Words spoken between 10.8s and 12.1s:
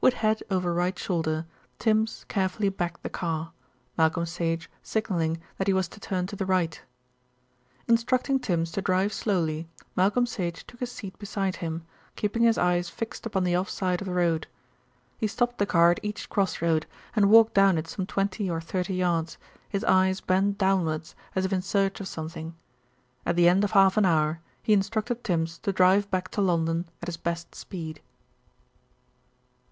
seat beside him,